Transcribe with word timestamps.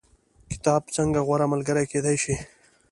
کتاب 0.51 0.81
څنګه 0.95 1.19
غوره 1.27 1.45
ملګری 1.53 1.85
کیدی 1.91 2.15
شي؟ 2.23 2.35